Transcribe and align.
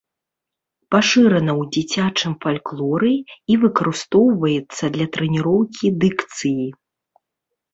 Пашырана 0.93 1.53
ў 1.53 1.63
дзіцячым 1.75 2.33
фальклоры 2.45 3.11
і 3.55 3.59
выкарыстоўваецца 3.65 4.83
для 4.97 5.07
трэніроўкі 5.19 5.85
дыкцыі. 6.07 6.67